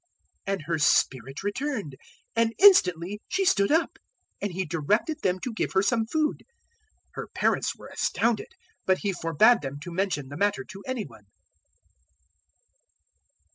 008:055 0.47 0.53
And 0.53 0.61
her 0.63 0.79
spirit 0.79 1.43
returned, 1.43 1.95
and 2.35 2.53
instantly 2.57 3.21
she 3.27 3.45
stood 3.45 3.71
up; 3.71 3.99
and 4.41 4.51
He 4.51 4.65
directed 4.65 5.21
them 5.21 5.39
to 5.41 5.53
give 5.53 5.73
her 5.73 5.83
some 5.83 6.07
food. 6.07 6.37
008:056 7.09 7.09
Her 7.11 7.27
parents 7.35 7.75
were 7.75 7.85
astounded; 7.93 8.53
but 8.87 8.97
He 8.97 9.13
forbad 9.13 9.61
them 9.61 9.79
to 9.81 9.91
mention 9.91 10.29
the 10.29 10.37
matter 10.37 10.63
to 10.63 10.83
any 10.87 11.03
one. 11.05 11.27